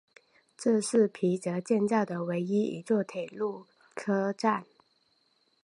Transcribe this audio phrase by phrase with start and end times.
[0.57, 4.65] 这是皮泽建造的唯一一座铁路车站。